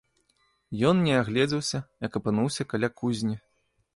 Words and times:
Ён 0.91 1.03
не 1.07 1.13
агледзеўся, 1.23 1.79
як 2.07 2.11
апынуўся 2.21 2.67
каля 2.73 2.89
кузні. 3.03 3.35